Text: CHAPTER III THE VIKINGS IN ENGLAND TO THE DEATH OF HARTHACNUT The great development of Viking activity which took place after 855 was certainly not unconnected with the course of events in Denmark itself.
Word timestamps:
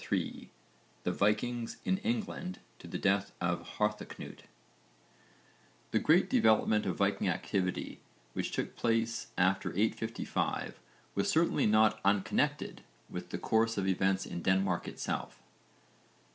CHAPTER 0.01 0.15
III 0.15 0.51
THE 1.03 1.11
VIKINGS 1.11 1.77
IN 1.85 1.99
ENGLAND 1.99 2.57
TO 2.79 2.87
THE 2.87 2.97
DEATH 2.97 3.33
OF 3.39 3.61
HARTHACNUT 3.77 4.45
The 5.91 5.99
great 5.99 6.27
development 6.27 6.87
of 6.87 6.95
Viking 6.95 7.29
activity 7.29 7.99
which 8.33 8.51
took 8.51 8.75
place 8.75 9.27
after 9.37 9.69
855 9.69 10.79
was 11.13 11.29
certainly 11.29 11.67
not 11.67 11.99
unconnected 12.03 12.81
with 13.11 13.29
the 13.29 13.37
course 13.37 13.77
of 13.77 13.87
events 13.87 14.25
in 14.25 14.41
Denmark 14.41 14.87
itself. 14.87 15.39